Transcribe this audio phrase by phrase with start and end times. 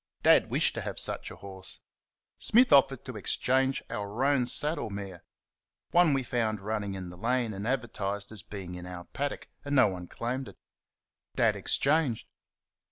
[0.23, 1.79] Dad wished to have such a horse.
[2.39, 5.23] Smith offered to exchange for our roan saddle mare
[5.91, 9.75] one we found running in the lane, and advertised as being in our paddock, and
[9.75, 10.57] no one claimed it.
[11.35, 12.25] Dad exchanged.